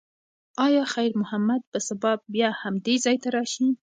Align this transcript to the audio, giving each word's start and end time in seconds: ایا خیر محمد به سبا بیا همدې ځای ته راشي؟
ایا 0.65 0.83
خیر 0.93 1.11
محمد 1.21 1.61
به 1.71 1.79
سبا 1.87 2.11
بیا 2.33 2.49
همدې 2.61 2.95
ځای 3.05 3.17
ته 3.23 3.27
راشي؟ 3.35 3.67